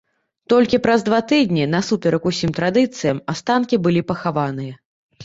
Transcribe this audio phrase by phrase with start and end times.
[0.51, 4.73] Толькі праз два тыдні, насуперак усім традыцыям, астанкі былі пахаваныя.